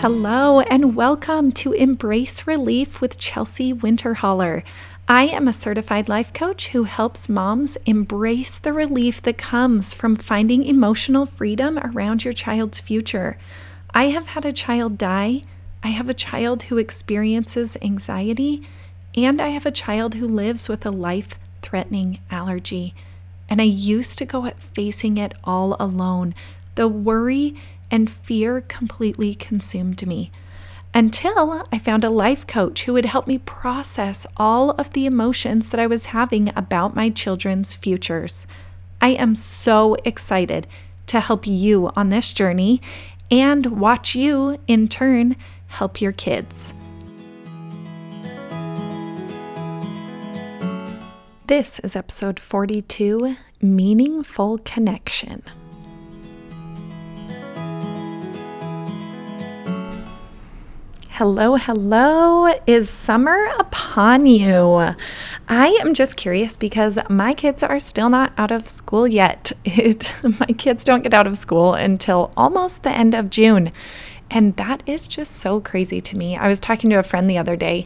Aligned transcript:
Hello, 0.00 0.60
and 0.60 0.96
welcome 0.96 1.52
to 1.52 1.72
Embrace 1.74 2.46
Relief 2.46 3.02
with 3.02 3.18
Chelsea 3.18 3.74
Winterholler. 3.74 4.62
I 5.06 5.24
am 5.24 5.46
a 5.46 5.52
certified 5.52 6.08
life 6.08 6.32
coach 6.32 6.68
who 6.68 6.84
helps 6.84 7.28
moms 7.28 7.76
embrace 7.84 8.58
the 8.58 8.72
relief 8.72 9.20
that 9.20 9.36
comes 9.36 9.92
from 9.92 10.16
finding 10.16 10.64
emotional 10.64 11.26
freedom 11.26 11.78
around 11.78 12.24
your 12.24 12.32
child's 12.32 12.80
future. 12.80 13.36
I 13.92 14.04
have 14.04 14.28
had 14.28 14.46
a 14.46 14.54
child 14.54 14.96
die, 14.96 15.42
I 15.82 15.88
have 15.88 16.08
a 16.08 16.14
child 16.14 16.62
who 16.62 16.78
experiences 16.78 17.76
anxiety, 17.82 18.66
and 19.14 19.38
I 19.38 19.48
have 19.48 19.66
a 19.66 19.70
child 19.70 20.14
who 20.14 20.26
lives 20.26 20.66
with 20.66 20.86
a 20.86 20.90
life 20.90 21.34
threatening 21.60 22.20
allergy. 22.30 22.94
And 23.50 23.60
I 23.60 23.64
used 23.64 24.16
to 24.16 24.24
go 24.24 24.46
at 24.46 24.62
facing 24.62 25.18
it 25.18 25.34
all 25.44 25.76
alone. 25.78 26.32
The 26.76 26.88
worry 26.88 27.54
and 27.90 28.10
fear 28.10 28.60
completely 28.60 29.34
consumed 29.34 30.06
me 30.06 30.30
until 30.92 31.64
I 31.72 31.78
found 31.78 32.04
a 32.04 32.10
life 32.10 32.46
coach 32.46 32.84
who 32.84 32.92
would 32.94 33.04
help 33.04 33.26
me 33.26 33.38
process 33.38 34.26
all 34.36 34.70
of 34.72 34.92
the 34.92 35.06
emotions 35.06 35.68
that 35.68 35.80
I 35.80 35.86
was 35.86 36.06
having 36.06 36.52
about 36.56 36.96
my 36.96 37.10
children's 37.10 37.74
futures. 37.74 38.46
I 39.00 39.10
am 39.10 39.36
so 39.36 39.96
excited 40.04 40.66
to 41.06 41.20
help 41.20 41.46
you 41.46 41.90
on 41.96 42.08
this 42.08 42.32
journey 42.32 42.80
and 43.30 43.80
watch 43.80 44.14
you, 44.14 44.58
in 44.66 44.88
turn, 44.88 45.36
help 45.68 46.00
your 46.00 46.12
kids. 46.12 46.74
This 51.46 51.80
is 51.80 51.96
episode 51.96 52.38
42 52.38 53.36
Meaningful 53.60 54.58
Connection. 54.58 55.42
Hello, 61.20 61.56
hello. 61.56 62.50
Is 62.66 62.88
summer 62.88 63.50
upon 63.58 64.24
you? 64.24 64.94
I 65.50 65.66
am 65.82 65.92
just 65.92 66.16
curious 66.16 66.56
because 66.56 66.98
my 67.10 67.34
kids 67.34 67.62
are 67.62 67.78
still 67.78 68.08
not 68.08 68.32
out 68.38 68.50
of 68.50 68.66
school 68.66 69.06
yet. 69.06 69.52
It, 69.66 70.14
my 70.24 70.46
kids 70.56 70.82
don't 70.82 71.02
get 71.02 71.12
out 71.12 71.26
of 71.26 71.36
school 71.36 71.74
until 71.74 72.32
almost 72.38 72.84
the 72.84 72.90
end 72.90 73.14
of 73.14 73.28
June. 73.28 73.70
And 74.30 74.56
that 74.56 74.82
is 74.86 75.06
just 75.06 75.32
so 75.32 75.60
crazy 75.60 76.00
to 76.00 76.16
me. 76.16 76.38
I 76.38 76.48
was 76.48 76.58
talking 76.58 76.88
to 76.88 76.98
a 76.98 77.02
friend 77.02 77.28
the 77.28 77.36
other 77.36 77.54
day 77.54 77.84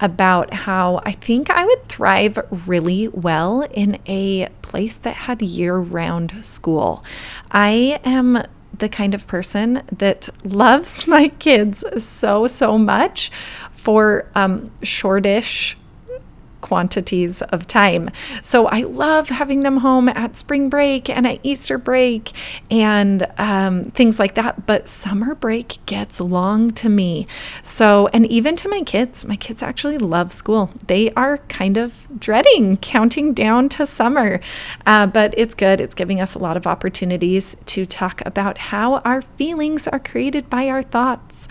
about 0.00 0.52
how 0.52 1.02
I 1.06 1.12
think 1.12 1.50
I 1.50 1.64
would 1.64 1.84
thrive 1.84 2.40
really 2.66 3.06
well 3.06 3.62
in 3.70 4.00
a 4.08 4.48
place 4.62 4.96
that 4.96 5.14
had 5.14 5.40
year 5.40 5.76
round 5.76 6.44
school. 6.44 7.04
I 7.52 8.00
am 8.04 8.42
the 8.82 8.88
kind 8.88 9.14
of 9.14 9.28
person 9.28 9.80
that 9.92 10.28
loves 10.44 11.06
my 11.14 11.28
kids 11.28 11.84
so, 12.04 12.46
so 12.48 12.76
much 12.76 13.30
for 13.72 14.28
um, 14.34 14.70
shortish 14.82 15.78
quantities 16.62 17.42
of 17.42 17.66
time. 17.66 18.08
So 18.40 18.66
I 18.68 18.80
love 18.80 19.28
having 19.28 19.62
them 19.62 19.78
home 19.78 20.08
at 20.08 20.34
spring 20.36 20.70
break 20.70 21.10
and 21.10 21.26
at 21.26 21.40
Easter 21.42 21.76
break 21.76 22.30
and 22.70 23.26
um, 23.36 23.84
things 23.90 24.18
like 24.18 24.34
that. 24.34 24.64
But 24.64 24.88
summer 24.88 25.34
break 25.34 25.84
gets 25.84 26.20
long 26.20 26.70
to 26.72 26.88
me. 26.88 27.26
So, 27.62 28.08
and 28.14 28.24
even 28.26 28.56
to 28.56 28.68
my 28.68 28.80
kids, 28.80 29.26
my 29.26 29.36
kids 29.36 29.62
actually 29.62 29.98
love 29.98 30.32
school. 30.32 30.70
They 30.86 31.10
are 31.12 31.38
kind 31.48 31.76
of 31.76 32.08
dreading 32.18 32.78
counting 32.78 33.34
down 33.34 33.68
to 33.70 33.84
summer. 33.84 34.40
Uh, 34.86 35.06
but 35.06 35.34
it's 35.36 35.54
good. 35.54 35.80
It's 35.80 35.94
giving 35.94 36.20
us 36.20 36.34
a 36.34 36.38
lot 36.38 36.56
of 36.56 36.66
opportunities 36.66 37.56
to 37.66 37.84
talk 37.84 38.22
about 38.24 38.56
how 38.56 38.98
our 38.98 39.20
feelings 39.20 39.86
are 39.88 39.98
created 39.98 40.48
by 40.48 40.68
our 40.68 40.82
thoughts. 40.82 41.48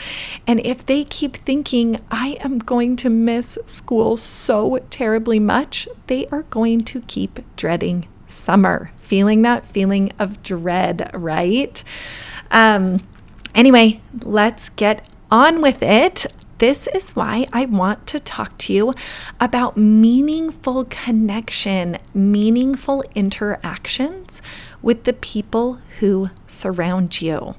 And 0.47 0.59
if 0.61 0.85
they 0.85 1.03
keep 1.03 1.35
thinking, 1.35 1.99
I 2.09 2.37
am 2.39 2.57
going 2.57 2.95
to 2.97 3.09
miss 3.09 3.57
school 3.65 4.15
so 4.15 4.79
terribly 4.89 5.00
terribly 5.01 5.39
much, 5.39 5.87
they 6.05 6.27
are 6.27 6.43
going 6.43 6.79
to 6.79 7.01
keep 7.07 7.39
dreading 7.55 8.07
summer, 8.27 8.91
feeling 8.97 9.41
that 9.41 9.65
feeling 9.65 10.11
of 10.19 10.43
dread, 10.43 11.09
right? 11.15 11.83
Um, 12.51 13.03
anyway, 13.55 13.99
let's 14.23 14.69
get 14.69 15.03
on 15.31 15.59
with 15.59 15.81
it. 15.81 16.27
This 16.59 16.85
is 16.85 17.15
why 17.15 17.47
I 17.51 17.65
want 17.65 18.05
to 18.07 18.19
talk 18.19 18.55
to 18.59 18.73
you 18.73 18.93
about 19.39 19.75
meaningful 19.75 20.85
connection, 20.85 21.97
meaningful 22.13 23.03
interactions 23.15 24.39
with 24.83 25.05
the 25.05 25.13
people 25.13 25.79
who 25.99 26.29
surround 26.45 27.23
you. 27.23 27.55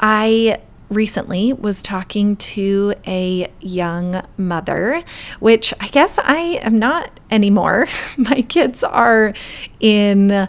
I 0.00 0.62
recently 0.92 1.52
was 1.52 1.82
talking 1.82 2.36
to 2.36 2.94
a 3.06 3.50
young 3.60 4.22
mother, 4.36 5.02
which 5.40 5.74
I 5.80 5.88
guess 5.88 6.18
I 6.18 6.60
am 6.62 6.78
not 6.78 7.18
anymore. 7.30 7.86
My 8.16 8.42
kids 8.42 8.84
are 8.84 9.34
in 9.80 10.48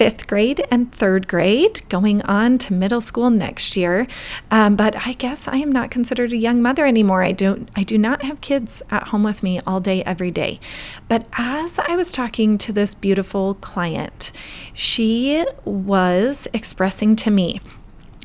fifth 0.00 0.26
grade 0.26 0.64
and 0.70 0.90
third 0.94 1.28
grade, 1.28 1.86
going 1.90 2.22
on 2.22 2.56
to 2.56 2.72
middle 2.72 3.02
school 3.02 3.28
next 3.28 3.76
year. 3.76 4.06
Um, 4.50 4.74
but 4.74 5.06
I 5.06 5.12
guess 5.12 5.46
I 5.46 5.56
am 5.56 5.70
not 5.70 5.90
considered 5.90 6.32
a 6.32 6.38
young 6.38 6.62
mother 6.62 6.86
anymore. 6.86 7.22
I 7.22 7.32
don't. 7.32 7.68
I 7.76 7.82
do 7.82 7.98
not 7.98 8.22
have 8.22 8.40
kids 8.40 8.82
at 8.90 9.08
home 9.08 9.24
with 9.24 9.42
me 9.42 9.60
all 9.66 9.78
day, 9.78 10.02
every 10.04 10.30
day. 10.30 10.58
But 11.06 11.26
as 11.34 11.78
I 11.78 11.96
was 11.96 12.12
talking 12.12 12.56
to 12.56 12.72
this 12.72 12.94
beautiful 12.94 13.56
client, 13.56 14.32
she 14.72 15.44
was 15.66 16.48
expressing 16.54 17.14
to 17.16 17.30
me 17.30 17.60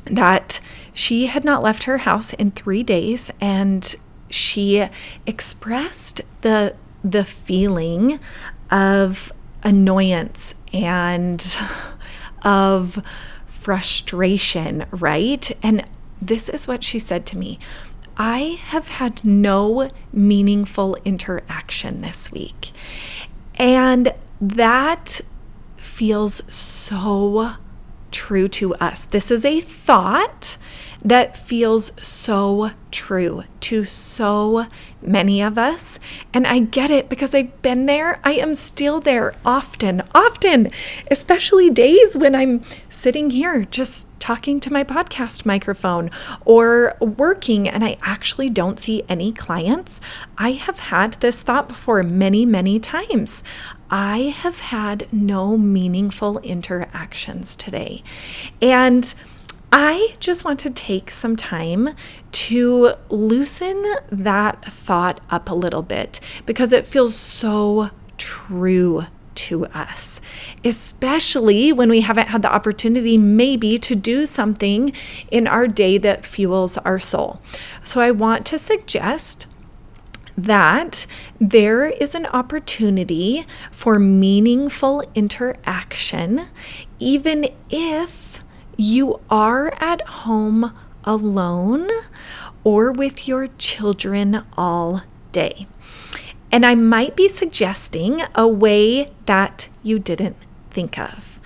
that 0.06 0.60
she 0.94 1.26
had 1.26 1.44
not 1.44 1.62
left 1.62 1.84
her 1.84 1.98
house 1.98 2.32
in 2.32 2.50
three 2.50 2.82
days 2.82 3.30
and 3.40 3.94
she 4.28 4.86
expressed 5.26 6.20
the 6.40 6.74
the 7.04 7.24
feeling 7.24 8.18
of 8.70 9.32
annoyance 9.62 10.54
and 10.72 11.56
of 12.42 13.02
frustration, 13.46 14.86
right? 14.90 15.50
And 15.62 15.84
this 16.20 16.48
is 16.48 16.66
what 16.66 16.82
she 16.82 16.98
said 16.98 17.26
to 17.26 17.38
me. 17.38 17.58
I 18.16 18.58
have 18.66 18.88
had 18.88 19.24
no 19.24 19.90
meaningful 20.12 20.96
interaction 21.04 22.00
this 22.00 22.32
week. 22.32 22.72
And 23.56 24.14
that 24.40 25.20
feels 25.76 26.42
so 26.54 27.56
true 28.16 28.48
to 28.48 28.74
us. 28.76 29.04
This 29.04 29.30
is 29.30 29.44
a 29.44 29.60
thought 29.60 30.56
that 31.04 31.36
feels 31.36 31.92
so 32.00 32.70
true 32.90 33.44
to 33.60 33.84
so 33.84 34.66
many 35.02 35.42
of 35.42 35.58
us. 35.58 35.98
And 36.32 36.46
I 36.46 36.60
get 36.60 36.90
it 36.90 37.10
because 37.10 37.34
I've 37.34 37.60
been 37.60 37.84
there. 37.84 38.18
I 38.24 38.32
am 38.32 38.54
still 38.54 39.00
there 39.00 39.34
often, 39.44 40.02
often, 40.14 40.70
especially 41.10 41.68
days 41.68 42.16
when 42.16 42.34
I'm 42.34 42.64
sitting 42.88 43.28
here 43.30 43.66
just 43.66 44.08
talking 44.18 44.58
to 44.60 44.72
my 44.72 44.82
podcast 44.82 45.44
microphone 45.44 46.10
or 46.44 46.96
working 47.00 47.68
and 47.68 47.84
I 47.84 47.98
actually 48.02 48.48
don't 48.48 48.80
see 48.80 49.04
any 49.08 49.30
clients. 49.30 50.00
I 50.38 50.52
have 50.52 50.80
had 50.80 51.12
this 51.14 51.42
thought 51.42 51.68
before 51.68 52.02
many, 52.02 52.46
many 52.46 52.80
times. 52.80 53.44
I 53.90 54.34
have 54.36 54.60
had 54.60 55.12
no 55.12 55.56
meaningful 55.56 56.38
interactions 56.40 57.56
today. 57.56 58.02
And 58.60 59.14
I 59.72 60.16
just 60.20 60.44
want 60.44 60.60
to 60.60 60.70
take 60.70 61.10
some 61.10 61.36
time 61.36 61.90
to 62.32 62.92
loosen 63.10 63.84
that 64.10 64.64
thought 64.64 65.20
up 65.30 65.50
a 65.50 65.54
little 65.54 65.82
bit 65.82 66.20
because 66.46 66.72
it 66.72 66.86
feels 66.86 67.14
so 67.14 67.90
true 68.16 69.06
to 69.34 69.66
us, 69.66 70.20
especially 70.64 71.72
when 71.72 71.90
we 71.90 72.00
haven't 72.00 72.28
had 72.28 72.42
the 72.42 72.52
opportunity, 72.52 73.18
maybe, 73.18 73.78
to 73.78 73.94
do 73.94 74.24
something 74.24 74.92
in 75.30 75.46
our 75.46 75.68
day 75.68 75.98
that 75.98 76.24
fuels 76.24 76.78
our 76.78 76.98
soul. 76.98 77.40
So, 77.82 78.00
I 78.00 78.12
want 78.12 78.46
to 78.46 78.58
suggest 78.58 79.46
that 80.36 81.06
there 81.40 81.86
is 81.86 82.14
an 82.14 82.26
opportunity 82.26 83.46
for 83.70 83.98
meaningful 83.98 85.02
interaction, 85.14 86.48
even 86.98 87.48
if 87.70 88.42
you 88.76 89.20
are 89.30 89.72
at 89.80 90.02
home 90.02 90.76
alone 91.04 91.88
or 92.64 92.92
with 92.92 93.26
your 93.26 93.46
children 93.58 94.44
all 94.56 95.02
day. 95.32 95.66
And 96.52 96.64
I 96.66 96.74
might 96.74 97.16
be 97.16 97.28
suggesting 97.28 98.22
a 98.34 98.46
way 98.46 99.12
that 99.26 99.68
you 99.82 99.98
didn't 99.98 100.36
think 100.70 100.98
of. 100.98 101.40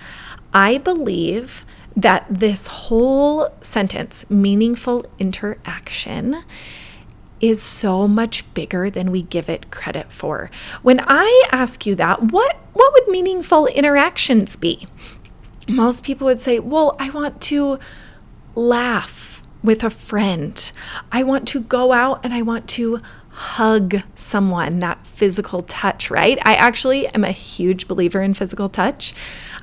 I 0.53 0.77
believe 0.77 1.65
that 1.95 2.25
this 2.29 2.67
whole 2.67 3.49
sentence, 3.61 4.29
meaningful 4.29 5.05
interaction, 5.19 6.43
is 7.41 7.61
so 7.61 8.07
much 8.07 8.53
bigger 8.53 8.89
than 8.89 9.11
we 9.11 9.23
give 9.23 9.49
it 9.49 9.71
credit 9.71 10.11
for. 10.11 10.49
When 10.81 11.01
I 11.07 11.43
ask 11.51 11.85
you 11.85 11.95
that, 11.95 12.31
what 12.31 12.57
what 12.73 12.93
would 12.93 13.07
meaningful 13.09 13.67
interactions 13.67 14.55
be? 14.55 14.87
most 15.67 16.03
people 16.03 16.25
would 16.25 16.39
say, 16.39 16.59
Well, 16.59 16.95
I 16.99 17.09
want 17.09 17.41
to 17.43 17.79
laugh 18.55 19.43
with 19.63 19.83
a 19.83 19.89
friend. 19.89 20.71
I 21.11 21.23
want 21.23 21.47
to 21.49 21.61
go 21.61 21.91
out 21.91 22.23
and 22.23 22.33
I 22.33 22.41
want 22.41 22.67
to 22.69 23.01
hug 23.29 24.01
someone, 24.13 24.79
that 24.79 25.05
physical 25.07 25.61
touch, 25.61 26.11
right? 26.11 26.37
I 26.43 26.55
actually 26.55 27.07
am 27.07 27.23
a 27.23 27.31
huge 27.31 27.87
believer 27.87 28.21
in 28.21 28.33
physical 28.33 28.67
touch. 28.67 29.13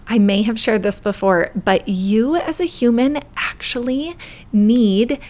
I 0.07 0.19
may 0.19 0.43
have 0.43 0.59
shared 0.59 0.83
this 0.83 1.01
before, 1.01 1.51
but 1.55 1.87
you 1.87 2.37
as 2.37 2.61
a 2.61 2.65
human 2.65 3.21
actually 3.37 4.17
need 4.53 5.21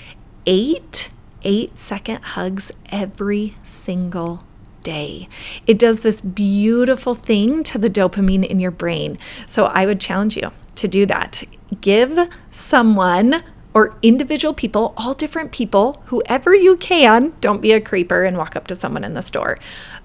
eight 0.46 1.08
eight 1.48 1.78
second 1.78 2.22
hugs 2.22 2.70
every 2.92 3.56
single 3.64 4.44
day. 4.82 5.28
It 5.66 5.78
does 5.78 6.00
this 6.00 6.20
beautiful 6.20 7.14
thing 7.14 7.62
to 7.64 7.78
the 7.78 7.88
dopamine 7.88 8.44
in 8.44 8.60
your 8.60 8.70
brain. 8.70 9.18
So 9.46 9.64
I 9.64 9.86
would 9.86 9.98
challenge 9.98 10.36
you 10.36 10.52
to 10.74 10.86
do 10.86 11.06
that. 11.06 11.42
Give 11.80 12.28
someone 12.50 13.42
or 13.72 13.96
individual 14.02 14.52
people, 14.52 14.92
all 14.98 15.14
different 15.14 15.50
people, 15.50 16.02
whoever 16.06 16.54
you 16.54 16.76
can. 16.76 17.32
Don't 17.40 17.62
be 17.62 17.72
a 17.72 17.80
creeper 17.80 18.24
and 18.24 18.36
walk 18.36 18.54
up 18.54 18.66
to 18.66 18.74
someone 18.74 19.04
in 19.04 19.14
the 19.14 19.22
store. 19.22 19.58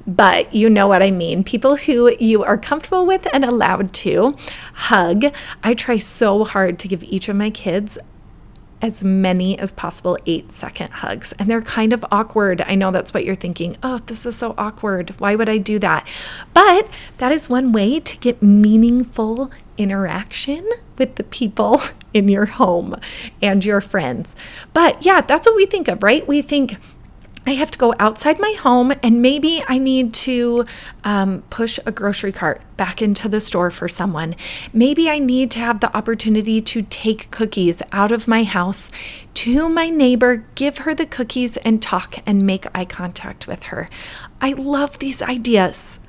But 0.08 0.54
you 0.54 0.70
know 0.70 0.88
what 0.88 1.04
I 1.04 1.12
mean. 1.12 1.44
People 1.44 1.76
who 1.76 2.16
you 2.20 2.44
are 2.44 2.58
comfortable 2.58 3.06
with 3.06 3.28
and 3.34 3.44
allowed 3.44 3.92
to 3.94 4.38
hug. 4.74 5.26
I 5.62 5.74
try 5.74 5.98
so 5.98 6.46
hard 6.46 6.80
to 6.80 6.88
give 6.88 7.04
each 7.04 7.28
of 7.28 7.36
my 7.36 7.50
kids 7.50 7.98
as 8.84 9.02
many 9.02 9.58
as 9.58 9.72
possible 9.72 10.18
eight 10.26 10.52
second 10.52 10.92
hugs. 10.92 11.32
And 11.40 11.50
they're 11.50 11.62
kind 11.62 11.94
of 11.94 12.06
awkward. 12.12 12.62
I 12.62 12.76
know 12.76 12.92
that's 12.92 13.14
what 13.14 13.24
you're 13.24 13.34
thinking. 13.34 13.78
Oh, 13.82 14.00
this 14.06 14.26
is 14.26 14.36
so 14.36 14.54
awkward. 14.58 15.12
Why 15.20 15.36
would 15.36 15.48
I 15.48 15.58
do 15.58 15.80
that? 15.80 16.06
But 16.54 16.90
that 17.18 17.32
is 17.32 17.50
one 17.50 17.72
way 17.72 18.02
to 18.02 18.18
get 18.18 18.44
meaningful 18.44 19.50
interaction 19.78 20.70
with 20.98 21.16
the 21.16 21.24
people 21.24 21.82
in 22.14 22.28
your 22.28 22.46
home 22.46 22.98
and 23.42 23.64
your 23.64 23.80
friends. 23.80 24.36
But 24.74 25.06
yeah, 25.06 25.22
that's 25.22 25.48
what 25.48 25.56
we 25.56 25.66
think 25.66 25.88
of, 25.88 26.04
right? 26.04 26.28
We 26.28 26.42
think, 26.42 26.78
I 27.46 27.52
have 27.52 27.72
to 27.72 27.78
go 27.78 27.94
outside 28.00 28.40
my 28.40 28.54
home 28.54 28.94
and 29.04 29.22
maybe 29.22 29.64
I 29.68 29.78
need 29.78 30.14
to 30.14 30.66
um, 31.04 31.44
push 31.50 31.78
a 31.86 31.92
grocery 31.92 32.32
cart 32.32 32.62
back 32.78 33.02
into 33.02 33.28
the 33.28 33.42
store 33.42 33.70
for 33.70 33.88
someone. 33.88 34.36
Maybe 34.72 35.10
I 35.10 35.20
need 35.20 35.52
to 35.52 35.60
have 35.60 35.82
the 35.82 35.96
opportunity 35.96 36.62
to 36.62 36.84
take 36.84 37.30
cookies 37.32 37.82
out 37.92 38.12
of 38.12 38.28
my 38.28 38.44
house 38.44 38.92
to 39.36 39.68
my 39.68 39.90
neighbor, 39.90 40.46
give 40.56 40.80
her 40.80 40.96
the 40.96 41.06
cookies, 41.06 41.58
and 41.58 41.82
talk 41.82 42.16
and 42.26 42.46
make 42.46 42.66
eye 42.74 42.86
contact 42.86 43.46
with 43.46 43.64
her. 43.64 43.90
I 44.40 44.54
love 44.54 45.00
these 45.00 45.22
ideas. 45.22 46.00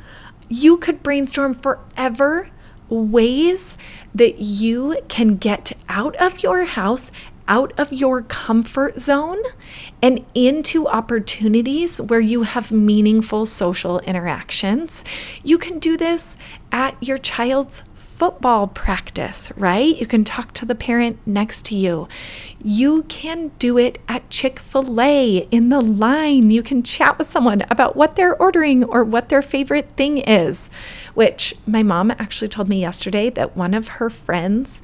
You 0.48 0.76
could 0.76 1.02
brainstorm 1.02 1.54
forever 1.54 2.48
ways 2.88 3.76
that 4.14 4.38
you 4.38 4.96
can 5.08 5.36
get 5.36 5.72
out 5.88 6.14
of 6.16 6.42
your 6.42 6.64
house 6.64 7.10
out 7.48 7.72
of 7.78 7.92
your 7.92 8.22
comfort 8.22 8.98
zone 9.00 9.42
and 10.02 10.24
into 10.34 10.86
opportunities 10.88 12.00
where 12.00 12.20
you 12.20 12.42
have 12.42 12.72
meaningful 12.72 13.46
social 13.46 13.98
interactions. 14.00 15.04
You 15.42 15.58
can 15.58 15.78
do 15.78 15.96
this 15.96 16.36
at 16.72 16.96
your 17.02 17.18
child's 17.18 17.82
football 18.14 18.68
practice, 18.68 19.50
right? 19.56 19.96
You 19.96 20.06
can 20.06 20.22
talk 20.22 20.54
to 20.54 20.64
the 20.64 20.76
parent 20.76 21.18
next 21.26 21.64
to 21.66 21.76
you. 21.76 22.06
You 22.62 23.02
can 23.02 23.48
do 23.58 23.76
it 23.76 23.98
at 24.08 24.30
Chick 24.30 24.60
fil 24.60 25.00
A 25.00 25.48
in 25.50 25.68
the 25.68 25.80
line. 25.80 26.52
You 26.52 26.62
can 26.62 26.84
chat 26.84 27.18
with 27.18 27.26
someone 27.26 27.64
about 27.70 27.96
what 27.96 28.14
they're 28.14 28.40
ordering 28.40 28.84
or 28.84 29.02
what 29.02 29.30
their 29.30 29.42
favorite 29.42 29.96
thing 29.96 30.18
is, 30.18 30.70
which 31.14 31.56
my 31.66 31.82
mom 31.82 32.12
actually 32.12 32.48
told 32.48 32.68
me 32.68 32.80
yesterday 32.80 33.30
that 33.30 33.56
one 33.56 33.74
of 33.74 33.88
her 33.88 34.08
friends 34.08 34.80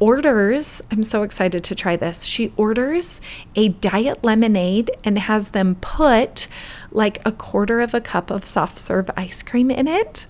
orders, 0.00 0.82
I'm 0.90 1.04
so 1.04 1.22
excited 1.22 1.62
to 1.62 1.74
try 1.74 1.94
this. 1.94 2.24
She 2.24 2.52
orders 2.56 3.20
a 3.54 3.68
diet 3.68 4.24
lemonade 4.24 4.90
and 5.04 5.18
has 5.18 5.50
them 5.50 5.76
put 5.76 6.48
like 6.90 7.20
a 7.24 7.30
quarter 7.30 7.80
of 7.80 7.94
a 7.94 8.00
cup 8.00 8.30
of 8.30 8.44
soft 8.44 8.78
serve 8.78 9.10
ice 9.16 9.42
cream 9.42 9.70
in 9.70 9.86
it. 9.86 10.26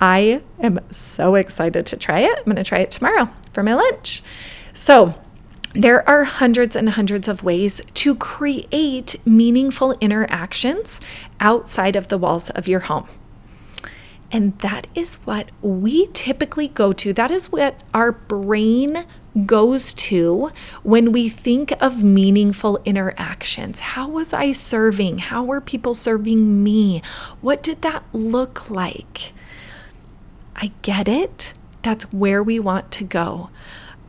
I 0.00 0.42
am 0.60 0.78
so 0.90 1.34
excited 1.34 1.84
to 1.86 1.96
try 1.96 2.20
it. 2.20 2.38
I'm 2.38 2.44
going 2.44 2.56
to 2.56 2.64
try 2.64 2.78
it 2.78 2.90
tomorrow 2.90 3.28
for 3.52 3.62
my 3.62 3.74
lunch. 3.74 4.22
So, 4.72 5.20
there 5.74 6.08
are 6.08 6.24
hundreds 6.24 6.74
and 6.74 6.88
hundreds 6.88 7.28
of 7.28 7.42
ways 7.42 7.82
to 7.94 8.14
create 8.14 9.16
meaningful 9.26 9.92
interactions 10.00 11.00
outside 11.40 11.94
of 11.94 12.08
the 12.08 12.16
walls 12.16 12.48
of 12.50 12.66
your 12.66 12.80
home. 12.80 13.06
And 14.30 14.58
that 14.58 14.86
is 14.94 15.16
what 15.24 15.48
we 15.62 16.08
typically 16.08 16.68
go 16.68 16.92
to. 16.92 17.12
That 17.12 17.30
is 17.30 17.50
what 17.50 17.80
our 17.94 18.12
brain 18.12 19.06
goes 19.46 19.94
to 19.94 20.50
when 20.82 21.12
we 21.12 21.28
think 21.28 21.72
of 21.82 22.02
meaningful 22.02 22.78
interactions. 22.84 23.80
How 23.80 24.08
was 24.08 24.32
I 24.32 24.52
serving? 24.52 25.18
How 25.18 25.42
were 25.44 25.60
people 25.60 25.94
serving 25.94 26.62
me? 26.62 27.02
What 27.40 27.62
did 27.62 27.82
that 27.82 28.04
look 28.12 28.70
like? 28.70 29.32
I 30.56 30.72
get 30.82 31.08
it. 31.08 31.54
That's 31.82 32.12
where 32.12 32.42
we 32.42 32.58
want 32.58 32.90
to 32.92 33.04
go. 33.04 33.50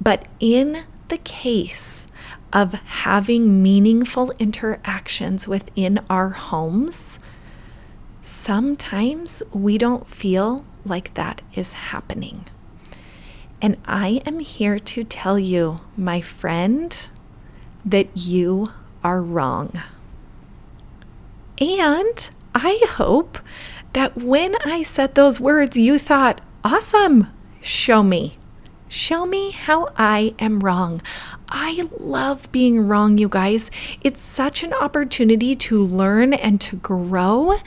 But 0.01 0.25
in 0.39 0.83
the 1.07 1.19
case 1.19 2.07
of 2.51 2.73
having 2.73 3.61
meaningful 3.61 4.31
interactions 4.39 5.47
within 5.47 5.99
our 6.09 6.29
homes, 6.29 7.19
sometimes 8.29 9.41
we 9.51 9.77
don't 9.77 10.07
feel 10.07 10.63
like 10.85 11.13
that 11.15 11.41
is 11.55 11.73
happening. 11.73 12.45
And 13.61 13.77
I 13.85 14.21
am 14.25 14.39
here 14.39 14.79
to 14.79 15.03
tell 15.03 15.39
you, 15.39 15.81
my 15.97 16.21
friend, 16.21 16.95
that 17.83 18.15
you 18.15 18.71
are 19.03 19.21
wrong. 19.21 19.81
And 21.59 22.29
I 22.53 22.81
hope 22.89 23.39
that 23.93 24.15
when 24.15 24.55
I 24.63 24.83
said 24.83 25.15
those 25.15 25.39
words, 25.39 25.75
you 25.75 25.97
thought, 25.97 26.39
awesome, 26.63 27.27
show 27.61 28.03
me. 28.03 28.37
Show 28.87 29.25
me 29.25 29.51
how 29.51 29.89
I 29.97 30.35
am 30.39 30.59
wrong. 30.59 31.01
I 31.51 31.89
love 31.97 32.51
being 32.51 32.87
wrong, 32.87 33.17
you 33.17 33.27
guys. 33.27 33.71
It's 34.01 34.21
such 34.21 34.63
an 34.63 34.73
opportunity 34.73 35.55
to 35.55 35.83
learn 35.83 36.33
and 36.33 36.61
to 36.61 36.75
grow 36.75 37.57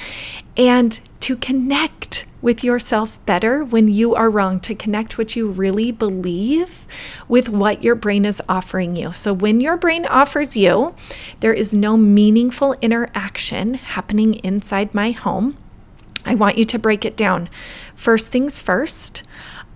and 0.56 1.00
to 1.20 1.37
connect 1.37 2.25
with 2.40 2.64
yourself 2.64 3.25
better 3.25 3.64
when 3.64 3.88
you 3.88 4.14
are 4.14 4.29
wrong, 4.29 4.61
to 4.61 4.75
connect 4.75 5.17
what 5.17 5.37
you 5.37 5.49
really 5.49 5.93
believe 5.93 6.87
with 7.29 7.49
what 7.49 7.82
your 7.82 7.94
brain 7.94 8.25
is 8.25 8.43
offering 8.49 8.96
you. 8.96 9.12
So, 9.12 9.32
when 9.32 9.61
your 9.61 9.76
brain 9.76 10.05
offers 10.06 10.56
you, 10.56 10.95
there 11.40 11.54
is 11.54 11.73
no 11.73 11.97
meaningful 11.97 12.75
interaction 12.83 13.75
happening 13.75 14.35
inside 14.45 14.95
my 14.95 15.12
home. 15.12 15.56
I 16.25 16.35
want 16.35 16.59
you 16.59 16.64
to 16.66 16.78
break 16.78 17.04
it 17.04 17.16
down. 17.16 17.49
First 17.95 18.30
things 18.30 18.61
first, 18.61 19.23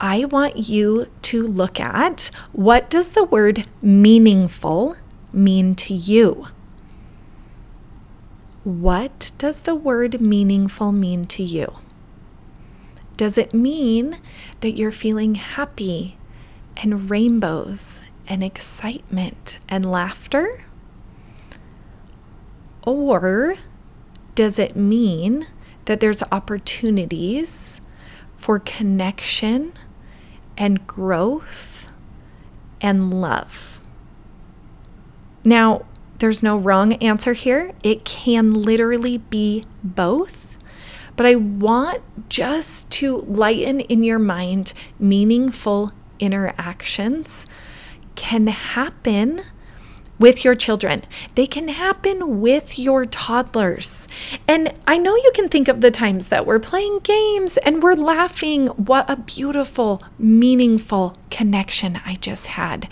I 0.01 0.27
want 0.27 0.69
you 0.69 1.09
to 1.23 1.47
look 1.47 1.81
at 1.81 2.31
what 2.53 2.91
does 2.91 3.11
the 3.11 3.25
word 3.25 3.67
meaningful 3.81 4.97
mean 5.33 5.75
to 5.77 5.95
you? 5.95 6.49
What 8.65 9.33
does 9.39 9.63
the 9.63 9.75
word 9.75 10.21
meaningful 10.21 10.93
mean 10.93 11.25
to 11.27 11.43
you? 11.43 11.79
Does 13.17 13.39
it 13.39 13.55
mean 13.55 14.19
that 14.61 14.73
you're 14.73 14.93
feeling 14.93 15.37
happy 15.37 16.19
and 16.77 17.09
rainbows 17.09 18.03
and 18.27 18.45
excitement 18.45 19.59
and 19.69 19.91
laughter? 19.91 20.65
Or 22.85 23.57
does 24.35 24.59
it 24.59 24.77
mean 24.77 25.47
that 25.87 26.01
there's 26.01 26.23
opportunities 26.31 27.81
for 28.37 28.59
connection 28.59 29.73
and 30.57 30.87
growth 30.87 31.91
and 32.81 33.13
love? 33.13 33.81
Now, 35.45 35.87
there's 36.19 36.43
no 36.43 36.57
wrong 36.57 36.95
answer 36.95 37.35
here. 37.35 37.73
It 37.83 38.05
can 38.05 38.53
literally 38.53 39.19
be 39.19 39.65
both. 39.85 40.59
But 41.17 41.27
I 41.27 41.35
want 41.35 42.03
just 42.29 42.91
to 42.93 43.19
lighten 43.19 43.81
in 43.81 44.03
your 44.03 44.19
mind 44.19 44.73
meaningful 44.99 45.93
interactions 46.19 47.47
can 48.15 48.47
happen 48.47 49.43
with 50.19 50.45
your 50.45 50.55
children. 50.55 51.03
They 51.35 51.47
can 51.47 51.69
happen 51.69 52.41
with 52.41 52.79
your 52.79 53.05
toddlers. 53.05 54.09
And 54.49 54.73
I 54.87 54.97
know 54.97 55.15
you 55.15 55.31
can 55.35 55.49
think 55.49 55.69
of 55.69 55.81
the 55.81 55.91
times 55.91 56.27
that 56.27 56.47
we're 56.47 56.59
playing 56.59 57.01
games 57.01 57.57
and 57.59 57.83
we're 57.83 57.95
laughing. 57.95 58.67
What 58.69 59.09
a 59.11 59.17
beautiful, 59.17 60.03
meaningful 60.19 61.17
connection 61.31 62.01
I 62.07 62.15
just 62.15 62.47
had. 62.49 62.89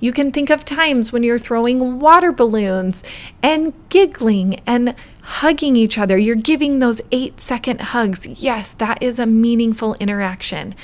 You 0.00 0.12
can 0.12 0.32
think 0.32 0.50
of 0.50 0.64
times 0.64 1.12
when 1.12 1.22
you're 1.22 1.38
throwing 1.38 1.98
water 1.98 2.32
balloons 2.32 3.04
and 3.42 3.72
giggling 3.88 4.60
and 4.66 4.94
hugging 5.22 5.74
each 5.74 5.98
other. 5.98 6.16
You're 6.16 6.36
giving 6.36 6.78
those 6.78 7.00
eight 7.10 7.40
second 7.40 7.80
hugs. 7.80 8.26
Yes, 8.26 8.72
that 8.74 9.02
is 9.02 9.18
a 9.18 9.26
meaningful 9.26 9.94
interaction. 9.94 10.74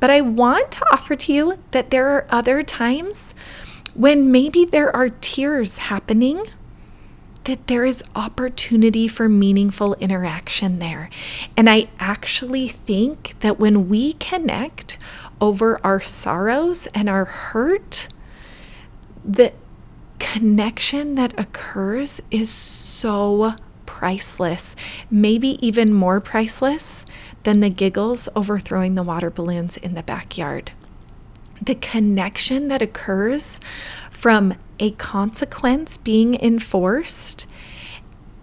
But 0.00 0.10
I 0.10 0.20
want 0.20 0.72
to 0.72 0.86
offer 0.92 1.16
to 1.16 1.32
you 1.32 1.58
that 1.70 1.90
there 1.90 2.08
are 2.08 2.26
other 2.28 2.62
times 2.62 3.34
when 3.96 4.30
maybe 4.30 4.64
there 4.64 4.94
are 4.94 5.08
tears 5.08 5.78
happening, 5.78 6.46
that 7.44 7.66
there 7.68 7.84
is 7.84 8.04
opportunity 8.14 9.08
for 9.08 9.28
meaningful 9.28 9.94
interaction 9.94 10.80
there. 10.80 11.08
And 11.56 11.70
I 11.70 11.88
actually 11.98 12.68
think 12.68 13.38
that 13.40 13.58
when 13.58 13.88
we 13.88 14.14
connect 14.14 14.98
over 15.40 15.80
our 15.84 16.00
sorrows 16.00 16.88
and 16.88 17.08
our 17.08 17.24
hurt, 17.24 18.08
the 19.24 19.52
connection 20.18 21.14
that 21.14 21.38
occurs 21.38 22.20
is 22.30 22.50
so 22.50 23.54
priceless, 23.86 24.76
maybe 25.10 25.56
even 25.66 25.92
more 25.92 26.20
priceless 26.20 27.06
than 27.44 27.60
the 27.60 27.70
giggles 27.70 28.28
over 28.34 28.58
throwing 28.58 28.94
the 28.96 29.02
water 29.02 29.30
balloons 29.30 29.76
in 29.76 29.94
the 29.94 30.02
backyard. 30.02 30.72
The 31.60 31.74
connection 31.74 32.68
that 32.68 32.82
occurs 32.82 33.60
from 34.10 34.54
a 34.78 34.90
consequence 34.92 35.96
being 35.96 36.34
enforced 36.34 37.46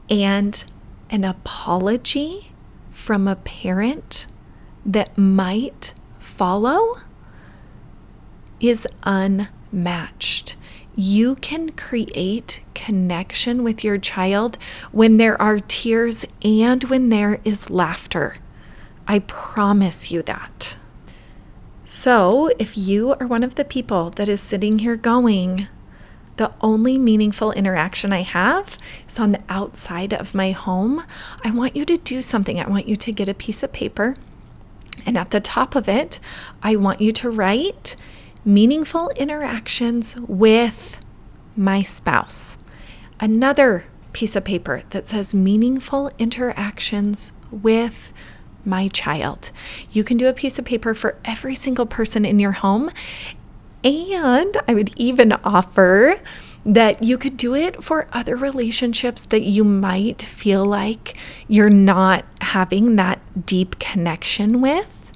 and 0.09 0.63
an 1.09 1.23
apology 1.23 2.51
from 2.89 3.27
a 3.27 3.35
parent 3.35 4.27
that 4.85 5.17
might 5.17 5.93
follow 6.19 6.95
is 8.59 8.87
unmatched. 9.03 10.55
You 10.95 11.35
can 11.35 11.71
create 11.71 12.61
connection 12.73 13.63
with 13.63 13.83
your 13.83 13.97
child 13.97 14.57
when 14.91 15.17
there 15.17 15.41
are 15.41 15.59
tears 15.59 16.25
and 16.43 16.83
when 16.85 17.09
there 17.09 17.39
is 17.43 17.69
laughter. 17.69 18.35
I 19.07 19.19
promise 19.19 20.11
you 20.11 20.21
that. 20.23 20.77
So, 21.95 22.49
if 22.57 22.75
you 22.75 23.13
are 23.19 23.27
one 23.27 23.43
of 23.43 23.53
the 23.53 23.63
people 23.63 24.09
that 24.15 24.27
is 24.27 24.41
sitting 24.41 24.79
here 24.79 24.95
going, 24.95 25.67
the 26.37 26.51
only 26.59 26.97
meaningful 26.97 27.51
interaction 27.51 28.11
I 28.11 28.23
have 28.23 28.79
is 29.07 29.19
on 29.19 29.31
the 29.31 29.43
outside 29.47 30.11
of 30.11 30.33
my 30.33 30.53
home. 30.53 31.03
I 31.43 31.51
want 31.51 31.75
you 31.75 31.85
to 31.85 31.97
do 31.97 32.23
something. 32.23 32.59
I 32.59 32.67
want 32.67 32.87
you 32.87 32.95
to 32.95 33.11
get 33.11 33.29
a 33.29 33.35
piece 33.35 33.61
of 33.61 33.73
paper, 33.73 34.15
and 35.05 35.19
at 35.19 35.29
the 35.29 35.39
top 35.39 35.75
of 35.75 35.87
it, 35.87 36.19
I 36.63 36.77
want 36.77 36.99
you 36.99 37.11
to 37.11 37.29
write 37.29 37.95
meaningful 38.43 39.11
interactions 39.11 40.15
with 40.21 40.99
my 41.55 41.83
spouse. 41.83 42.57
Another 43.19 43.85
piece 44.13 44.35
of 44.35 44.43
paper 44.43 44.81
that 44.89 45.07
says 45.07 45.35
meaningful 45.35 46.09
interactions 46.17 47.31
with 47.51 48.11
my 48.65 48.87
child. 48.87 49.51
You 49.91 50.03
can 50.03 50.17
do 50.17 50.27
a 50.27 50.33
piece 50.33 50.59
of 50.59 50.65
paper 50.65 50.93
for 50.93 51.17
every 51.25 51.55
single 51.55 51.85
person 51.85 52.25
in 52.25 52.39
your 52.39 52.53
home. 52.53 52.91
And 53.83 54.55
I 54.67 54.73
would 54.73 54.93
even 54.95 55.33
offer 55.43 56.19
that 56.65 57.03
you 57.03 57.17
could 57.17 57.35
do 57.35 57.55
it 57.55 57.83
for 57.83 58.07
other 58.13 58.37
relationships 58.37 59.23
that 59.23 59.41
you 59.41 59.63
might 59.63 60.21
feel 60.21 60.65
like 60.65 61.17
you're 61.47 61.69
not 61.69 62.23
having 62.39 62.95
that 62.95 63.19
deep 63.45 63.79
connection 63.79 64.61
with. 64.61 65.11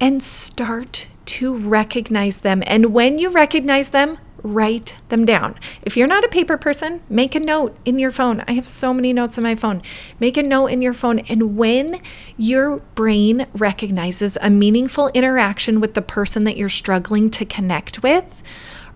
And 0.00 0.22
start 0.22 1.08
to 1.26 1.56
recognize 1.56 2.38
them. 2.38 2.62
And 2.66 2.92
when 2.92 3.18
you 3.18 3.30
recognize 3.30 3.90
them, 3.90 4.18
write 4.46 4.94
them 5.08 5.24
down. 5.24 5.58
If 5.82 5.96
you're 5.96 6.06
not 6.06 6.24
a 6.24 6.28
paper 6.28 6.56
person, 6.56 7.02
make 7.08 7.34
a 7.34 7.40
note 7.40 7.76
in 7.84 7.98
your 7.98 8.10
phone. 8.10 8.44
I 8.46 8.52
have 8.52 8.66
so 8.66 8.94
many 8.94 9.12
notes 9.12 9.36
on 9.36 9.44
my 9.44 9.54
phone. 9.54 9.82
Make 10.20 10.36
a 10.36 10.42
note 10.42 10.68
in 10.68 10.82
your 10.82 10.94
phone. 10.94 11.18
And 11.20 11.56
when 11.56 12.00
your 12.36 12.78
brain 12.94 13.46
recognizes 13.54 14.38
a 14.40 14.50
meaningful 14.50 15.08
interaction 15.08 15.80
with 15.80 15.94
the 15.94 16.02
person 16.02 16.44
that 16.44 16.56
you're 16.56 16.68
struggling 16.68 17.30
to 17.30 17.44
connect 17.44 18.02
with, 18.02 18.42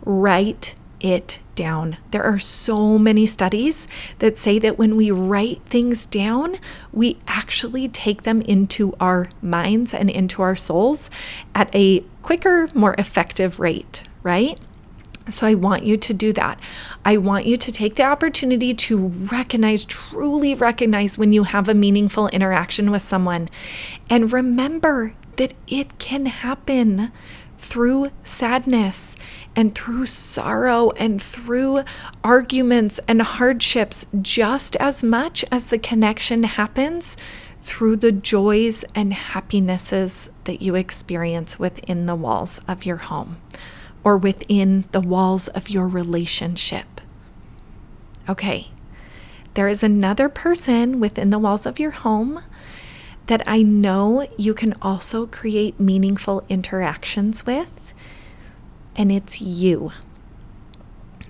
write 0.04 0.74
it 1.00 1.38
down. 1.54 1.96
There 2.10 2.22
are 2.22 2.38
so 2.38 2.98
many 2.98 3.26
studies 3.26 3.88
that 4.18 4.38
say 4.38 4.58
that 4.60 4.78
when 4.78 4.96
we 4.96 5.10
write 5.10 5.62
things 5.66 6.06
down, 6.06 6.58
we 6.92 7.18
actually 7.26 7.88
take 7.88 8.22
them 8.22 8.40
into 8.42 8.94
our 9.00 9.28
minds 9.42 9.92
and 9.92 10.08
into 10.08 10.42
our 10.42 10.56
souls 10.56 11.10
at 11.54 11.74
a 11.74 12.00
quicker, 12.22 12.70
more 12.74 12.94
effective 12.96 13.58
rate, 13.60 14.04
right? 14.22 14.58
So 15.30 15.46
I 15.46 15.54
want 15.54 15.84
you 15.84 15.96
to 15.96 16.14
do 16.14 16.32
that. 16.34 16.60
I 17.04 17.16
want 17.16 17.46
you 17.46 17.56
to 17.56 17.72
take 17.72 17.96
the 17.96 18.04
opportunity 18.04 18.74
to 18.74 19.08
recognize, 19.08 19.84
truly 19.84 20.54
recognize 20.54 21.16
when 21.16 21.32
you 21.32 21.44
have 21.44 21.68
a 21.68 21.74
meaningful 21.74 22.28
interaction 22.28 22.90
with 22.90 23.02
someone. 23.02 23.48
And 24.08 24.32
remember 24.32 25.14
that 25.36 25.52
it 25.66 25.98
can 25.98 26.26
happen 26.26 27.12
through 27.60 28.10
sadness 28.22 29.16
and 29.54 29.74
through 29.74 30.06
sorrow 30.06 30.90
and 30.92 31.20
through 31.20 31.84
arguments 32.24 32.98
and 33.06 33.20
hardships 33.20 34.06
just 34.22 34.76
as 34.76 35.04
much 35.04 35.44
as 35.52 35.66
the 35.66 35.78
connection 35.78 36.44
happens 36.44 37.16
through 37.62 37.96
the 37.96 38.12
joys 38.12 38.84
and 38.94 39.12
happinesses 39.12 40.30
that 40.44 40.62
you 40.62 40.74
experience 40.74 41.58
within 41.58 42.06
the 42.06 42.14
walls 42.14 42.60
of 42.66 42.86
your 42.86 42.96
home 42.96 43.36
or 44.04 44.16
within 44.16 44.84
the 44.92 45.00
walls 45.00 45.48
of 45.48 45.70
your 45.70 45.86
relationship. 45.86 47.00
Okay, 48.28 48.68
there 49.54 49.68
is 49.68 49.82
another 49.82 50.28
person 50.28 51.00
within 51.00 51.30
the 51.30 51.38
walls 51.38 51.66
of 51.66 51.78
your 51.78 51.90
home 51.90 52.42
that 53.26 53.42
I 53.46 53.62
know 53.62 54.26
you 54.36 54.54
can 54.54 54.74
also 54.82 55.26
create 55.26 55.78
meaningful 55.78 56.44
interactions 56.48 57.46
with, 57.46 57.92
and 58.96 59.12
it's 59.12 59.40
you. 59.40 59.92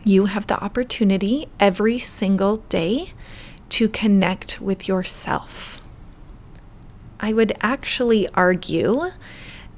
You 0.02 0.26
have 0.26 0.46
the 0.46 0.62
opportunity 0.62 1.48
every 1.58 1.98
single 1.98 2.56
day 2.56 3.12
to 3.70 3.88
connect 3.88 4.60
with 4.60 4.88
yourself. 4.88 5.82
I 7.20 7.32
would 7.32 7.56
actually 7.60 8.28
argue 8.30 9.10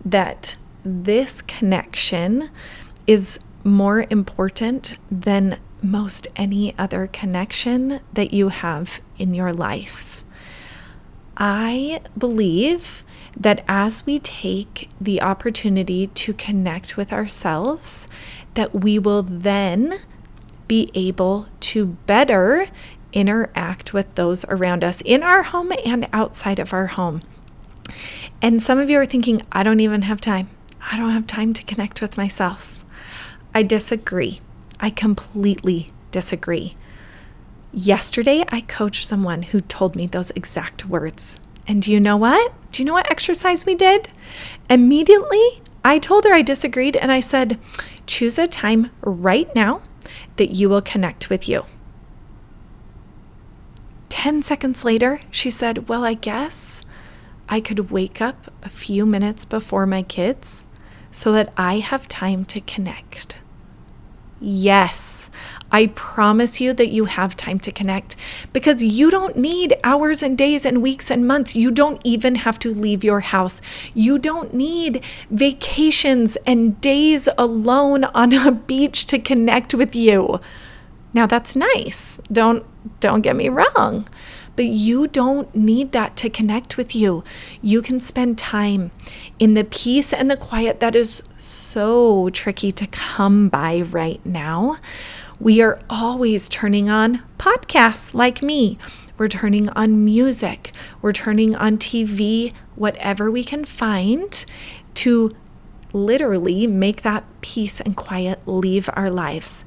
that 0.04 0.56
this 0.84 1.42
connection 1.42 2.50
is 3.06 3.38
more 3.64 4.06
important 4.11 4.97
than 5.11 5.59
most 5.82 6.28
any 6.37 6.76
other 6.78 7.06
connection 7.06 8.00
that 8.12 8.32
you 8.32 8.49
have 8.49 9.00
in 9.18 9.35
your 9.35 9.52
life. 9.52 10.25
I 11.37 12.00
believe 12.16 13.02
that 13.37 13.64
as 13.66 14.04
we 14.04 14.18
take 14.18 14.90
the 15.00 15.23
opportunity 15.23 16.06
to 16.09 16.35
connect 16.35 16.97
with 16.97 17.12
ourselves, 17.12 18.06
that 18.54 18.75
we 18.75 18.99
will 18.99 19.23
then 19.23 20.00
be 20.68 20.90
able 20.94 21.49
to 21.61 21.87
better 21.87 22.68
interact 23.12 23.92
with 23.92 24.14
those 24.14 24.44
around 24.47 24.85
us 24.85 25.02
in 25.02 25.23
our 25.23 25.42
home 25.42 25.73
and 25.85 26.09
outside 26.12 26.59
of 26.59 26.73
our 26.73 26.88
home. 26.88 27.23
And 28.40 28.62
some 28.62 28.78
of 28.78 28.88
you 28.88 28.99
are 28.99 29.06
thinking, 29.06 29.42
I 29.50 29.62
don't 29.62 29.80
even 29.80 30.02
have 30.02 30.21
time. 30.21 30.49
I 30.90 30.97
don't 30.97 31.11
have 31.11 31.26
time 31.26 31.52
to 31.54 31.64
connect 31.64 32.00
with 32.00 32.16
myself. 32.16 32.82
I 33.54 33.62
disagree. 33.62 34.40
I 34.80 34.90
completely 34.90 35.90
disagree. 36.11 36.75
Yesterday, 37.73 38.44
I 38.49 38.62
coached 38.62 39.06
someone 39.06 39.42
who 39.42 39.61
told 39.61 39.94
me 39.94 40.06
those 40.06 40.30
exact 40.32 40.87
words. 40.87 41.38
And 41.66 41.82
do 41.82 41.92
you 41.92 42.00
know 42.00 42.16
what? 42.16 42.52
Do 42.73 42.82
you 42.82 42.87
know 42.87 42.94
what 42.94 43.11
exercise 43.11 43.66
we 43.66 43.75
did? 43.75 44.09
Immediately, 44.68 45.62
I 45.85 45.99
told 45.99 46.25
her 46.25 46.32
I 46.32 46.42
disagreed 46.42 46.97
and 46.97 47.12
I 47.12 47.21
said, 47.21 47.59
choose 48.06 48.38
a 48.38 48.47
time 48.47 48.90
right 49.00 49.52
now 49.54 49.82
that 50.37 50.50
you 50.50 50.68
will 50.68 50.82
connect 50.82 51.30
with 51.30 51.49
you. 51.49 51.64
10 54.09 54.42
seconds 54.42 54.85
later, 54.85 55.21
she 55.30 55.50
said, 55.50 55.88
Well, 55.88 56.04
I 56.04 56.14
guess 56.14 56.82
I 57.49 57.61
could 57.61 57.90
wake 57.90 58.21
up 58.21 58.52
a 58.62 58.68
few 58.68 59.04
minutes 59.04 59.44
before 59.44 59.87
my 59.87 60.02
kids 60.02 60.64
so 61.11 61.32
that 61.32 61.52
I 61.56 61.80
have 61.80 62.09
time 62.09 62.44
to 62.47 62.61
connect. 62.61 63.37
Yes, 64.44 65.30
I 65.70 65.87
promise 65.87 66.61
you 66.61 66.72
that 66.72 66.88
you 66.88 67.04
have 67.04 67.37
time 67.37 67.61
to 67.61 67.70
connect 67.70 68.16
because 68.52 68.82
you 68.82 69.08
don't 69.08 69.37
need 69.37 69.76
hours 69.84 70.20
and 70.20 70.37
days 70.37 70.66
and 70.66 70.82
weeks 70.82 71.12
and 71.12 71.28
months. 71.28 71.54
You 71.54 71.70
don't 71.70 72.00
even 72.02 72.34
have 72.34 72.58
to 72.58 72.75
leave 72.75 73.04
your 73.04 73.20
house. 73.20 73.61
You 73.94 74.18
don't 74.18 74.52
need 74.52 75.04
vacations 75.30 76.37
and 76.44 76.80
days 76.80 77.28
alone 77.38 78.02
on 78.02 78.32
a 78.32 78.50
beach 78.68 79.06
to 79.06 79.20
connect 79.20 79.75
with 79.75 79.94
you. 79.94 80.40
Now 81.14 81.26
that's 81.26 81.54
nice. 81.54 82.20
Don't 82.32 82.64
don't 82.99 83.20
get 83.20 83.37
me 83.37 83.49
wrong. 83.49 84.08
But 84.54 84.66
you 84.66 85.06
don't 85.06 85.54
need 85.54 85.92
that 85.92 86.16
to 86.16 86.30
connect 86.30 86.76
with 86.76 86.94
you. 86.94 87.25
You 87.61 87.80
can 87.80 88.00
spend 88.00 88.37
time 88.38 88.90
in 89.38 89.54
the 89.54 89.64
peace 89.64 90.12
and 90.12 90.30
the 90.30 90.37
quiet 90.37 90.80
that 90.80 90.94
is 90.94 91.23
so 91.38 92.28
tricky 92.30 92.71
to 92.73 92.87
come 92.87 93.49
by 93.49 93.80
right 93.80 94.25
now. 94.26 94.78
We 95.40 95.61
are 95.62 95.80
always 95.88 96.49
turning 96.49 96.88
on 96.88 97.23
podcasts 97.38 98.14
like 98.14 98.42
me. 98.42 98.78
We're 99.18 99.28
turning 99.28 99.68
on 99.71 100.04
music. 100.04 100.73
We're 101.00 101.12
turning 101.12 101.54
on 101.54 101.78
TV, 101.78 102.52
whatever 102.76 103.30
we 103.30 103.44
can 103.44 103.64
find 103.64 104.44
to 104.94 105.35
literally 105.92 106.66
make 106.66 107.02
that 107.02 107.25
peace 107.40 107.80
and 107.80 107.97
quiet 107.97 108.47
leave 108.47 108.88
our 108.94 109.11
lives. 109.11 109.64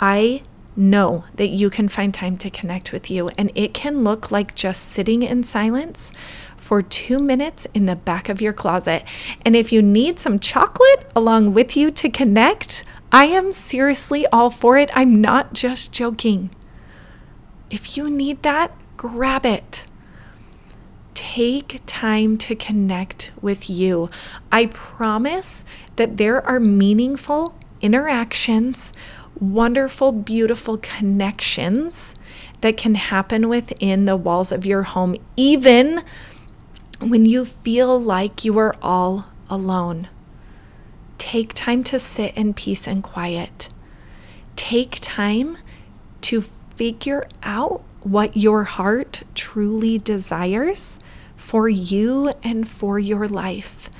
I 0.00 0.42
know 0.78 1.24
that 1.34 1.48
you 1.48 1.68
can 1.68 1.88
find 1.88 2.14
time 2.14 2.38
to 2.38 2.50
connect 2.50 2.92
with 2.92 3.10
you, 3.10 3.28
and 3.36 3.50
it 3.54 3.74
can 3.74 4.04
look 4.04 4.30
like 4.30 4.54
just 4.54 4.84
sitting 4.84 5.22
in 5.22 5.42
silence 5.42 6.12
for 6.56 6.80
two 6.82 7.18
minutes 7.18 7.66
in 7.74 7.86
the 7.86 7.96
back 7.96 8.28
of 8.28 8.40
your 8.40 8.52
closet. 8.52 9.02
And 9.44 9.56
if 9.56 9.72
you 9.72 9.82
need 9.82 10.18
some 10.18 10.38
chocolate 10.38 11.10
along 11.16 11.54
with 11.54 11.76
you 11.76 11.90
to 11.90 12.08
connect, 12.08 12.84
I 13.10 13.26
am 13.26 13.52
seriously 13.52 14.26
all 14.28 14.50
for 14.50 14.76
it. 14.76 14.90
I'm 14.94 15.20
not 15.20 15.54
just 15.54 15.92
joking. 15.92 16.50
If 17.70 17.96
you 17.96 18.08
need 18.08 18.42
that, 18.42 18.70
grab 18.96 19.44
it. 19.44 19.86
Take 21.14 21.80
time 21.86 22.36
to 22.38 22.54
connect 22.54 23.32
with 23.40 23.68
you. 23.68 24.08
I 24.52 24.66
promise 24.66 25.64
that 25.96 26.16
there 26.16 26.46
are 26.46 26.60
meaningful 26.60 27.54
interactions, 27.80 28.92
wonderful, 29.40 30.12
beautiful 30.12 30.78
connections 30.78 32.14
that 32.60 32.76
can 32.76 32.94
happen 32.94 33.48
within 33.48 34.04
the 34.04 34.16
walls 34.16 34.52
of 34.52 34.66
your 34.66 34.82
home, 34.82 35.16
even 35.36 36.02
when 37.00 37.24
you 37.24 37.44
feel 37.44 38.00
like 38.00 38.44
you 38.44 38.58
are 38.58 38.74
all 38.82 39.26
alone. 39.48 40.08
Take 41.18 41.52
time 41.54 41.84
to 41.84 41.98
sit 41.98 42.34
in 42.36 42.54
peace 42.54 42.86
and 42.86 43.02
quiet. 43.02 43.68
Take 44.56 44.98
time 45.00 45.58
to 46.22 46.40
figure 46.40 47.28
out 47.42 47.82
what 48.02 48.36
your 48.36 48.64
heart 48.64 49.22
truly 49.34 49.98
desires 49.98 50.98
for 51.36 51.68
you 51.68 52.32
and 52.42 52.68
for 52.68 52.98
your 52.98 53.28
life. 53.28 53.90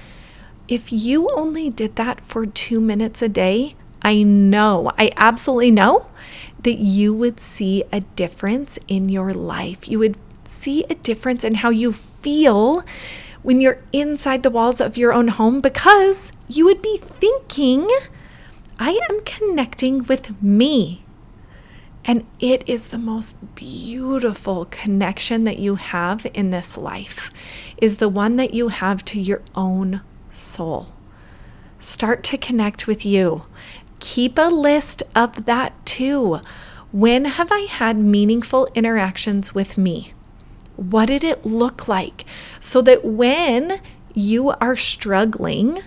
If 0.67 0.93
you 0.93 1.31
only 1.35 1.71
did 1.71 1.97
that 1.97 2.21
for 2.21 2.47
two 2.47 2.81
minutes 2.81 3.23
a 3.23 3.29
day, 3.29 3.75
I 4.09 4.23
know, 4.23 4.91
I 4.97 5.11
absolutely 5.19 5.71
know 5.71 6.07
that 6.63 6.79
you 6.79 7.13
would 7.13 7.39
see 7.39 7.85
a 7.93 8.01
difference 8.01 8.79
in 8.89 9.11
your 9.11 9.35
life. 9.35 9.87
You 9.87 9.99
would 9.99 10.17
see 10.45 10.83
a 10.85 10.95
difference 10.95 11.45
in 11.45 11.57
how 11.57 11.69
you 11.69 11.93
feel 11.93 12.87
when 13.43 13.61
you're 13.61 13.83
inside 13.93 14.43
the 14.43 14.51
walls 14.51 14.81
of 14.81 14.97
your 14.97 15.13
own 15.13 15.29
home 15.29 15.61
because 15.61 16.33
you 16.49 16.65
would 16.65 16.81
be 16.81 16.97
thinking, 16.97 17.87
I 18.79 18.99
am 19.11 19.21
connecting 19.27 20.05
with 20.05 20.43
me. 20.43 21.05
And 22.03 22.25
it 22.41 22.67
is 22.67 22.89
the 22.89 22.97
most 22.97 23.37
beautiful 23.55 24.65
connection 24.71 25.45
that 25.45 25.59
you 25.59 25.75
have 25.75 26.27
in 26.33 26.49
this 26.49 26.79
life, 26.79 27.31
is 27.77 27.99
the 27.99 28.09
one 28.09 28.37
that 28.37 28.55
you 28.55 28.69
have 28.69 29.05
to 29.05 29.21
your 29.21 29.43
own 29.55 30.01
soul. 30.31 30.95
Start 31.79 32.25
to 32.25 32.39
connect 32.39 32.87
with 32.87 33.05
you. 33.05 33.43
Keep 34.01 34.39
a 34.39 34.49
list 34.49 35.03
of 35.15 35.45
that 35.47 35.75
too. 35.85 36.41
When 36.93 37.25
have 37.25 37.53
I 37.53 37.61
had 37.61 37.99
meaningful 37.99 38.69
interactions 38.75 39.55
with 39.55 39.77
me? 39.77 40.15
What 40.77 41.07
did 41.07 41.25
it 41.25 41.45
look 41.45 41.89
like? 41.89 42.25
So 42.61 42.81
that 42.83 43.05
when 43.05 43.81
you 44.15 44.51
are 44.51 44.77
struggling, 44.77 45.83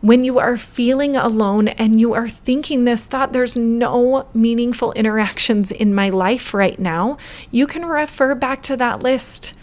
when 0.00 0.24
you 0.24 0.38
are 0.38 0.56
feeling 0.56 1.16
alone 1.16 1.68
and 1.68 2.00
you 2.00 2.12
are 2.12 2.28
thinking 2.28 2.84
this 2.84 3.06
thought, 3.06 3.32
there's 3.32 3.56
no 3.56 4.28
meaningful 4.34 4.92
interactions 4.92 5.72
in 5.72 5.94
my 5.94 6.08
life 6.08 6.52
right 6.52 6.78
now, 6.78 7.16
you 7.50 7.66
can 7.66 7.86
refer 7.86 8.34
back 8.34 8.62
to 8.62 8.76
that 8.76 9.02
list 9.02 9.54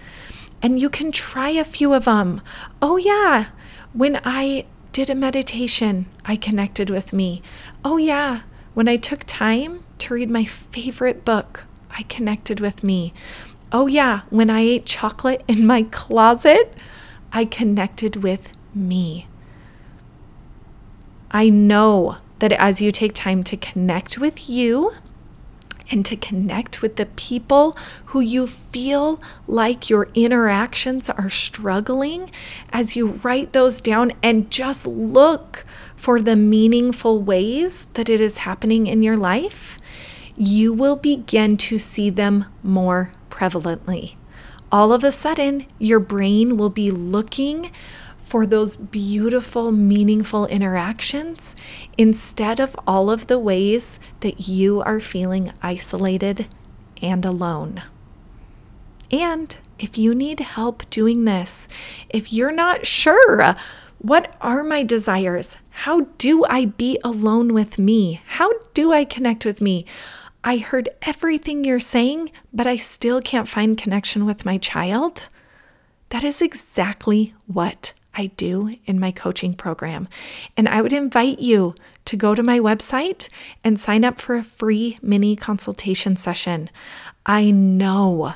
and 0.62 0.80
you 0.82 0.90
can 0.90 1.12
try 1.12 1.50
a 1.50 1.64
few 1.64 1.94
of 1.94 2.06
them. 2.06 2.42
Oh, 2.82 2.98
yeah, 2.98 3.48
when 3.92 4.20
I 4.24 4.66
did 4.94 5.10
a 5.10 5.16
meditation, 5.16 6.06
I 6.24 6.36
connected 6.36 6.90
with 6.90 7.14
me. 7.14 7.42
Oh, 7.86 7.98
yeah, 7.98 8.44
when 8.74 8.88
I 8.88 8.96
took 8.96 9.24
time 9.26 9.84
to 10.00 10.14
read 10.14 10.30
my 10.30 10.46
favorite 10.46 11.26
book, 11.26 11.66
I 11.92 12.04
connected 12.04 12.62
with 12.62 12.82
me. 12.84 13.14
Oh, 13.74 13.88
yeah, 13.88 14.22
when 14.30 14.50
I 14.50 14.62
ate 14.62 14.86
chocolate 14.86 15.44
in 15.50 15.66
my 15.66 15.84
closet, 15.84 16.74
I 17.34 17.44
connected 17.44 18.18
with 18.18 18.50
me. 18.74 19.28
I 21.30 21.50
know 21.50 22.18
that 22.40 22.54
as 22.54 22.80
you 22.80 22.92
take 22.92 23.14
time 23.14 23.44
to 23.46 23.58
connect 23.58 24.18
with 24.18 24.50
you 24.50 24.94
and 25.92 26.06
to 26.06 26.16
connect 26.16 26.82
with 26.82 26.96
the 26.96 27.08
people 27.08 27.76
who 28.06 28.22
you 28.22 28.48
feel 28.48 29.22
like 29.46 29.90
your 29.90 30.08
interactions 30.14 31.10
are 31.10 31.30
struggling, 31.30 32.32
as 32.72 32.96
you 32.96 33.08
write 33.08 33.52
those 33.52 33.82
down 33.82 34.14
and 34.24 34.50
just 34.50 34.88
look 34.88 35.66
for 36.04 36.22
the 36.22 36.36
meaningful 36.36 37.22
ways 37.22 37.86
that 37.94 38.10
it 38.10 38.20
is 38.20 38.40
happening 38.40 38.88
in 38.88 39.02
your 39.02 39.16
life, 39.16 39.80
you 40.36 40.74
will 40.74 40.98
begin 40.98 41.56
to 41.56 41.78
see 41.80 42.10
them 42.10 42.44
more 42.62 43.14
prevalently. 43.30 44.16
All 44.70 44.92
of 44.92 45.06
a 45.06 45.14
sudden, 45.14 45.66
your 45.80 46.02
brain 46.02 46.58
will 46.58 46.70
be 46.70 46.92
looking 46.92 47.72
for 48.18 48.46
those 48.46 48.76
beautiful, 48.76 49.72
meaningful 49.72 50.46
interactions 50.48 51.56
instead 51.98 52.60
of 52.60 52.76
all 52.86 53.10
of 53.10 53.28
the 53.28 53.40
ways 53.40 53.98
that 54.20 54.50
you 54.50 54.82
are 54.82 55.00
feeling 55.00 55.54
isolated 55.62 56.48
and 57.02 57.24
alone. 57.24 57.82
And 59.10 59.56
if 59.80 59.98
you 59.98 60.14
need 60.14 60.42
help 60.42 60.90
doing 60.90 61.24
this, 61.24 61.70
if 62.10 62.34
you're 62.34 62.52
not 62.52 62.86
sure, 62.86 63.56
what 64.04 64.36
are 64.42 64.64
my 64.64 64.84
desires? 64.84 65.58
How 65.70 66.02
do 66.18 66.44
I 66.44 66.66
be 66.66 67.00
alone 67.06 67.54
with 67.54 67.80
me? 67.80 68.22
How 68.28 68.52
do 68.74 68.92
I 68.92 69.06
connect 69.06 69.46
with 69.46 69.62
me? 69.62 69.86
I 70.44 70.58
heard 70.58 70.90
everything 71.04 71.64
you're 71.64 71.80
saying, 71.80 72.30
but 72.52 72.68
I 72.68 72.76
still 72.76 73.22
can't 73.22 73.48
find 73.48 73.78
connection 73.78 74.26
with 74.26 74.44
my 74.44 74.58
child. 74.58 75.30
That 76.10 76.26
is 76.26 76.42
exactly 76.42 77.34
what 77.48 77.94
I 78.14 78.26
do 78.26 78.76
in 78.86 79.00
my 79.00 79.12
coaching 79.12 79.54
program. 79.54 80.10
And 80.58 80.68
I 80.68 80.82
would 80.82 80.94
invite 80.94 81.40
you 81.40 81.74
to 82.04 82.18
go 82.18 82.36
to 82.36 82.44
my 82.44 82.60
website 82.60 83.30
and 83.64 83.80
sign 83.80 84.04
up 84.04 84.20
for 84.20 84.36
a 84.36 84.44
free 84.44 85.00
mini 85.02 85.38
consultation 85.38 86.18
session. 86.18 86.70
I 87.26 87.52
know 87.52 88.34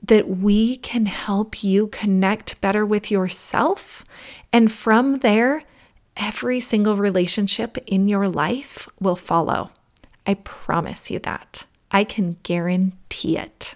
that 0.00 0.28
we 0.28 0.76
can 0.76 1.06
help 1.06 1.64
you 1.64 1.88
connect 1.88 2.60
better 2.60 2.86
with 2.86 3.10
yourself. 3.10 4.04
And 4.56 4.72
from 4.72 5.16
there, 5.16 5.64
every 6.16 6.60
single 6.60 6.96
relationship 6.96 7.76
in 7.86 8.08
your 8.08 8.26
life 8.26 8.88
will 8.98 9.14
follow. 9.14 9.68
I 10.26 10.32
promise 10.32 11.10
you 11.10 11.18
that. 11.18 11.66
I 11.90 12.04
can 12.04 12.38
guarantee 12.42 13.36
it. 13.36 13.74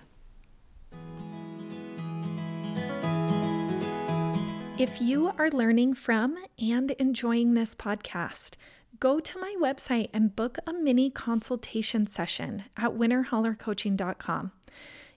If 4.79 5.03
you 5.03 5.35
are 5.37 5.51
learning 5.51 5.97
from 5.97 6.39
and 6.59 6.93
enjoying 6.93 7.53
this 7.53 7.75
podcast, 7.75 8.55
go 9.01 9.21
to 9.21 9.39
my 9.39 9.55
website 9.61 10.09
and 10.15 10.35
book 10.35 10.57
a 10.67 10.73
mini 10.73 11.11
consultation 11.11 12.07
session 12.07 12.65
at 12.79 12.93
winterhollercoaching.com. 12.93 14.53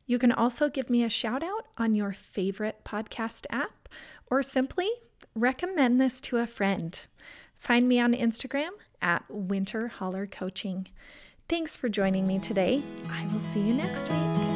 You 0.08 0.20
can 0.20 0.34
also 0.34 0.68
give 0.68 0.90
me 0.90 1.04
a 1.04 1.10
shout 1.10 1.42
out 1.42 1.68
on 1.78 1.96
your 1.96 2.12
favorite 2.12 2.84
podcast 2.84 3.46
app 3.50 3.88
or 4.30 4.44
simply 4.44 4.90
recommend 5.36 6.00
this 6.00 6.22
to 6.22 6.38
a 6.38 6.48
friend. 6.48 7.08
Find 7.58 7.88
me 7.88 8.00
on 8.00 8.14
Instagram 8.14 8.72
at 9.02 9.24
Winterholler 9.30 10.30
Coaching. 10.30 10.88
Thanks 11.50 11.76
for 11.76 11.90
joining 11.90 12.26
me 12.28 12.40
today. 12.40 12.82
I 13.10 13.26
will 13.34 13.42
see 13.42 13.62
you 13.62 13.74
next 13.74 14.10
week. 14.10 14.53